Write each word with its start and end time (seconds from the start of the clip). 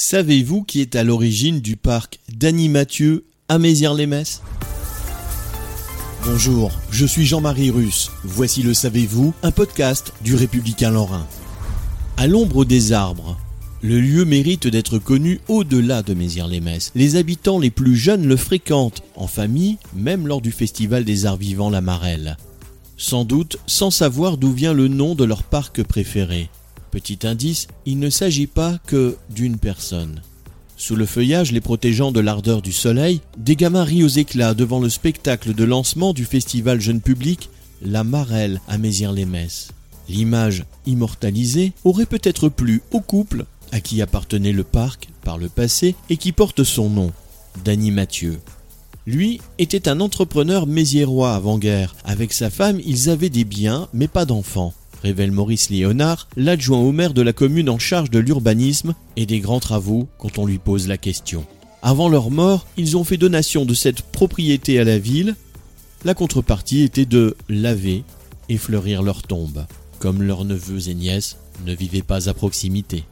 Savez-vous 0.00 0.62
qui 0.62 0.80
est 0.80 0.94
à 0.94 1.02
l'origine 1.02 1.60
du 1.60 1.74
parc 1.76 2.20
Dany 2.32 2.68
Mathieu 2.68 3.24
à 3.48 3.58
Mézières-les-Messes? 3.58 4.42
Bonjour, 6.24 6.70
je 6.92 7.04
suis 7.04 7.26
Jean-Marie 7.26 7.70
Russe. 7.70 8.12
Voici 8.22 8.62
le 8.62 8.74
Savez-vous, 8.74 9.34
un 9.42 9.50
podcast 9.50 10.12
du 10.22 10.36
Républicain 10.36 10.92
Lorrain. 10.92 11.26
À 12.16 12.28
l'ombre 12.28 12.64
des 12.64 12.92
arbres, 12.92 13.36
le 13.82 13.98
lieu 13.98 14.24
mérite 14.24 14.68
d'être 14.68 15.00
connu 15.00 15.40
au-delà 15.48 16.04
de 16.04 16.14
Mézières-les-Messes. 16.14 16.92
Les 16.94 17.16
habitants 17.16 17.58
les 17.58 17.70
plus 17.70 17.96
jeunes 17.96 18.26
le 18.28 18.36
fréquentent, 18.36 19.02
en 19.16 19.26
famille, 19.26 19.78
même 19.96 20.28
lors 20.28 20.40
du 20.40 20.52
festival 20.52 21.02
des 21.04 21.26
arts 21.26 21.38
vivants 21.38 21.70
La 21.70 21.80
Marelle. 21.80 22.36
Sans 22.96 23.24
doute 23.24 23.56
sans 23.66 23.90
savoir 23.90 24.36
d'où 24.36 24.52
vient 24.52 24.74
le 24.74 24.86
nom 24.86 25.16
de 25.16 25.24
leur 25.24 25.42
parc 25.42 25.82
préféré. 25.82 26.50
Petit 26.98 27.28
indice, 27.28 27.68
il 27.86 28.00
ne 28.00 28.10
s'agit 28.10 28.48
pas 28.48 28.76
que 28.84 29.16
d'une 29.30 29.56
personne. 29.56 30.20
Sous 30.76 30.96
le 30.96 31.06
feuillage 31.06 31.52
les 31.52 31.60
protégeant 31.60 32.10
de 32.10 32.18
l'ardeur 32.18 32.60
du 32.60 32.72
soleil, 32.72 33.20
des 33.36 33.54
gamins 33.54 33.84
rient 33.84 34.02
aux 34.02 34.08
éclats 34.08 34.52
devant 34.52 34.80
le 34.80 34.88
spectacle 34.88 35.54
de 35.54 35.62
lancement 35.62 36.12
du 36.12 36.24
festival 36.24 36.80
jeune 36.80 37.00
public 37.00 37.50
La 37.82 38.02
Marelle 38.02 38.60
à 38.66 38.78
Mézières-les-Messes. 38.78 39.68
L'image 40.08 40.64
immortalisée 40.86 41.72
aurait 41.84 42.04
peut-être 42.04 42.48
plu 42.48 42.82
au 42.90 42.98
couple 42.98 43.44
à 43.70 43.78
qui 43.78 44.02
appartenait 44.02 44.50
le 44.50 44.64
parc 44.64 45.08
par 45.22 45.38
le 45.38 45.48
passé 45.48 45.94
et 46.10 46.16
qui 46.16 46.32
porte 46.32 46.64
son 46.64 46.90
nom, 46.90 47.12
Dany 47.64 47.92
Mathieu. 47.92 48.40
Lui 49.06 49.40
était 49.58 49.88
un 49.88 50.00
entrepreneur 50.00 50.66
méziérois 50.66 51.36
avant-guerre. 51.36 51.94
Avec 52.04 52.32
sa 52.32 52.50
femme, 52.50 52.80
ils 52.84 53.08
avaient 53.08 53.30
des 53.30 53.44
biens, 53.44 53.86
mais 53.92 54.08
pas 54.08 54.24
d'enfants 54.24 54.74
révèle 55.02 55.32
Maurice 55.32 55.70
Léonard, 55.70 56.28
l'adjoint 56.36 56.78
au 56.78 56.92
maire 56.92 57.14
de 57.14 57.22
la 57.22 57.32
commune 57.32 57.70
en 57.70 57.78
charge 57.78 58.10
de 58.10 58.18
l'urbanisme 58.18 58.94
et 59.16 59.26
des 59.26 59.40
grands 59.40 59.60
travaux 59.60 60.08
quand 60.18 60.38
on 60.38 60.46
lui 60.46 60.58
pose 60.58 60.88
la 60.88 60.98
question. 60.98 61.46
Avant 61.82 62.08
leur 62.08 62.30
mort, 62.30 62.66
ils 62.76 62.96
ont 62.96 63.04
fait 63.04 63.16
donation 63.16 63.64
de 63.64 63.74
cette 63.74 64.02
propriété 64.02 64.78
à 64.78 64.84
la 64.84 64.98
ville. 64.98 65.36
La 66.04 66.14
contrepartie 66.14 66.82
était 66.82 67.06
de 67.06 67.36
laver 67.48 68.04
et 68.48 68.56
fleurir 68.56 69.02
leur 69.02 69.22
tombe, 69.22 69.66
comme 69.98 70.22
leurs 70.22 70.44
neveux 70.44 70.88
et 70.88 70.94
nièces 70.94 71.36
ne 71.66 71.74
vivaient 71.74 72.02
pas 72.02 72.28
à 72.28 72.34
proximité. 72.34 73.04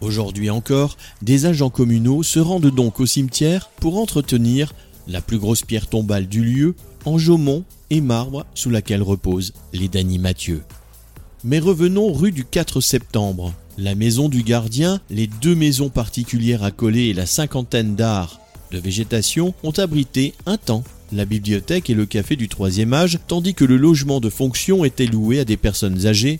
Aujourd'hui 0.00 0.50
encore, 0.50 0.96
des 1.22 1.46
agents 1.46 1.70
communaux 1.70 2.22
se 2.22 2.40
rendent 2.40 2.74
donc 2.74 3.00
au 3.00 3.06
cimetière 3.06 3.70
pour 3.76 3.98
entretenir 3.98 4.74
la 5.08 5.20
plus 5.20 5.38
grosse 5.38 5.62
pierre 5.62 5.88
tombale 5.88 6.26
du 6.26 6.44
lieu 6.44 6.74
en 7.04 7.18
jaumont 7.18 7.64
et 7.90 8.00
marbre 8.00 8.46
sous 8.54 8.70
laquelle 8.70 9.02
reposent 9.02 9.52
les 9.72 9.88
Dany 9.88 10.18
Mathieu. 10.18 10.62
Mais 11.44 11.58
revenons 11.58 12.12
rue 12.12 12.32
du 12.32 12.44
4 12.44 12.80
septembre. 12.80 13.52
La 13.78 13.94
maison 13.94 14.28
du 14.28 14.42
gardien, 14.42 15.00
les 15.10 15.26
deux 15.26 15.54
maisons 15.54 15.88
particulières 15.88 16.62
accolées 16.62 17.08
et 17.08 17.14
la 17.14 17.26
cinquantaine 17.26 17.94
d'arts 17.94 18.40
de 18.70 18.78
végétation 18.78 19.54
ont 19.62 19.72
abrité 19.72 20.34
un 20.46 20.56
temps 20.56 20.84
la 21.12 21.24
bibliothèque 21.24 21.90
et 21.90 21.94
le 21.94 22.06
café 22.06 22.36
du 22.36 22.48
troisième 22.48 22.94
âge, 22.94 23.18
tandis 23.28 23.54
que 23.54 23.64
le 23.64 23.76
logement 23.76 24.20
de 24.20 24.30
fonction 24.30 24.84
était 24.84 25.06
loué 25.06 25.40
à 25.40 25.44
des 25.44 25.56
personnes 25.56 26.06
âgées, 26.06 26.38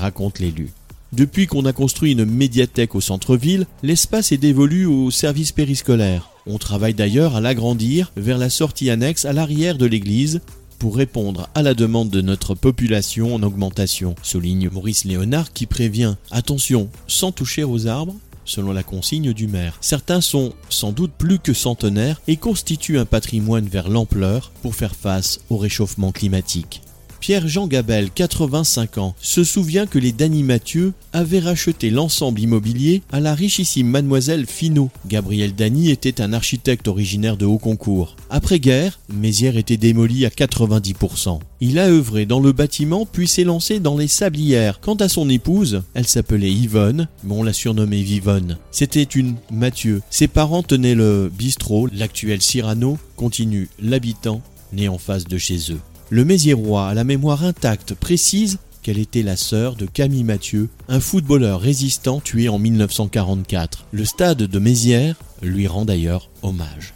raconte 0.00 0.38
l'élu. 0.38 0.70
Depuis 1.12 1.46
qu'on 1.46 1.64
a 1.64 1.72
construit 1.72 2.12
une 2.12 2.24
médiathèque 2.24 2.94
au 2.94 3.00
centre-ville, 3.00 3.66
l'espace 3.82 4.32
est 4.32 4.38
dévolu 4.38 4.86
au 4.86 5.10
service 5.10 5.52
périscolaire. 5.52 6.30
On 6.46 6.58
travaille 6.58 6.94
d'ailleurs 6.94 7.36
à 7.36 7.40
l'agrandir 7.40 8.12
vers 8.16 8.38
la 8.38 8.50
sortie 8.50 8.90
annexe 8.90 9.24
à 9.24 9.32
l'arrière 9.32 9.78
de 9.78 9.86
l'église, 9.86 10.40
pour 10.78 10.96
répondre 10.96 11.48
à 11.54 11.62
la 11.62 11.74
demande 11.74 12.10
de 12.10 12.20
notre 12.20 12.54
population 12.54 13.34
en 13.34 13.42
augmentation, 13.42 14.14
souligne 14.22 14.68
Maurice 14.70 15.04
Léonard 15.04 15.52
qui 15.52 15.66
prévient 15.66 16.16
attention, 16.30 16.88
sans 17.06 17.32
toucher 17.32 17.64
aux 17.64 17.86
arbres, 17.86 18.14
selon 18.44 18.72
la 18.72 18.82
consigne 18.82 19.32
du 19.32 19.46
maire. 19.46 19.78
Certains 19.80 20.20
sont 20.20 20.52
sans 20.68 20.92
doute 20.92 21.12
plus 21.16 21.38
que 21.38 21.54
centenaires 21.54 22.20
et 22.28 22.36
constituent 22.36 22.98
un 22.98 23.06
patrimoine 23.06 23.66
vers 23.66 23.88
l'ampleur 23.88 24.52
pour 24.62 24.74
faire 24.74 24.94
face 24.94 25.40
au 25.50 25.56
réchauffement 25.56 26.12
climatique. 26.12 26.83
Pierre-Jean 27.24 27.68
Gabel, 27.68 28.10
85 28.10 28.98
ans, 28.98 29.14
se 29.18 29.44
souvient 29.44 29.86
que 29.86 29.98
les 29.98 30.12
Dany 30.12 30.42
Mathieu 30.42 30.92
avaient 31.14 31.38
racheté 31.38 31.88
l'ensemble 31.88 32.38
immobilier 32.38 33.00
à 33.10 33.18
la 33.18 33.34
richissime 33.34 33.86
mademoiselle 33.86 34.44
Finot. 34.44 34.90
Gabriel 35.06 35.54
Dany 35.54 35.88
était 35.88 36.20
un 36.20 36.34
architecte 36.34 36.86
originaire 36.86 37.38
de 37.38 37.46
Haut-Concours. 37.46 38.16
Après-guerre, 38.28 39.00
Mézières 39.08 39.56
était 39.56 39.78
démoli 39.78 40.26
à 40.26 40.28
90%. 40.28 41.38
Il 41.62 41.78
a 41.78 41.88
œuvré 41.88 42.26
dans 42.26 42.40
le 42.40 42.52
bâtiment 42.52 43.06
puis 43.06 43.26
s'est 43.26 43.44
lancé 43.44 43.80
dans 43.80 43.96
les 43.96 44.06
sablières. 44.06 44.80
Quant 44.80 44.96
à 44.96 45.08
son 45.08 45.30
épouse, 45.30 45.82
elle 45.94 46.06
s'appelait 46.06 46.52
Yvonne, 46.52 47.08
mais 47.22 47.32
on 47.32 47.42
l'a 47.42 47.54
surnommée 47.54 48.02
Vivonne. 48.02 48.58
C'était 48.70 49.02
une 49.02 49.36
Mathieu. 49.50 50.02
Ses 50.10 50.28
parents 50.28 50.62
tenaient 50.62 50.94
le 50.94 51.32
bistrot, 51.34 51.88
l'actuel 51.90 52.42
Cyrano, 52.42 52.98
continue 53.16 53.70
l'habitant, 53.80 54.42
né 54.74 54.88
en 54.88 54.98
face 54.98 55.24
de 55.24 55.38
chez 55.38 55.72
eux. 55.72 55.80
Le 56.14 56.24
Méziérois 56.24 56.86
a 56.86 56.94
la 56.94 57.02
mémoire 57.02 57.42
intacte 57.42 57.92
précise 57.92 58.58
qu'elle 58.82 59.00
était 59.00 59.24
la 59.24 59.36
sœur 59.36 59.74
de 59.74 59.84
Camille 59.84 60.22
Mathieu, 60.22 60.68
un 60.86 61.00
footballeur 61.00 61.60
résistant 61.60 62.20
tué 62.20 62.48
en 62.48 62.60
1944. 62.60 63.86
Le 63.90 64.04
stade 64.04 64.38
de 64.38 64.58
Mézières 64.60 65.16
lui 65.42 65.66
rend 65.66 65.84
d'ailleurs 65.84 66.30
hommage. 66.42 66.94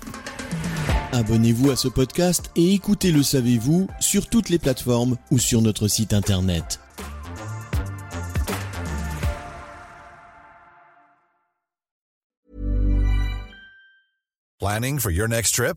Abonnez-vous 1.11 1.73
à 1.73 1.75
ce 1.75 1.89
podcast 1.89 2.53
et 2.55 2.73
écoutez 2.75 3.11
Le 3.11 3.25
Savez-vous 3.25 3.89
sur 3.99 4.29
toutes 4.29 4.51
les 4.51 4.61
plateformes 4.61 5.17
ou 5.33 5.41
sur 5.41 5.63
notre 5.63 5.89
site 5.89 6.13
internet. 6.13 6.79
Planning 14.61 15.01
for 15.01 15.11
your 15.11 15.27
next 15.27 15.57
trip? 15.57 15.77